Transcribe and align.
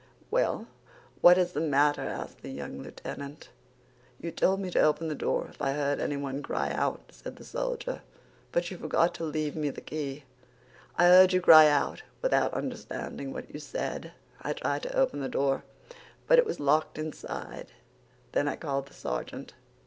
"Well, 0.31 0.65
what 1.21 1.37
is 1.37 1.51
the 1.51 1.59
matter?" 1.61 2.01
asked 2.01 2.41
the 2.41 2.49
young 2.49 2.81
lieutenant. 2.81 3.49
"You 4.19 4.31
told 4.31 4.59
me 4.59 4.71
to 4.71 4.79
open 4.81 5.09
the 5.09 5.13
door 5.13 5.45
if 5.51 5.61
I 5.61 5.73
heard 5.73 5.99
anyone 5.99 6.41
cry 6.41 6.71
out," 6.71 7.01
said 7.11 7.35
the 7.35 7.43
soldier; 7.43 8.01
"but 8.51 8.71
you 8.71 8.79
forgot 8.79 9.13
to 9.13 9.23
leave 9.23 9.55
me 9.55 9.69
the 9.69 9.79
key. 9.79 10.23
I 10.97 11.05
heard 11.05 11.33
you 11.33 11.39
cry 11.39 11.67
out, 11.67 12.01
without 12.23 12.51
understanding 12.55 13.31
what 13.31 13.53
you 13.53 13.59
said. 13.59 14.11
I 14.41 14.53
tried 14.53 14.81
to 14.81 14.97
open 14.97 15.19
the 15.21 15.29
door, 15.29 15.61
but 16.25 16.39
it 16.39 16.47
was 16.47 16.59
locked 16.59 16.97
inside; 16.97 17.67
then 18.31 18.47
I 18.47 18.55
called 18.55 18.87
the 18.87 18.95
sergeant." 18.95 19.53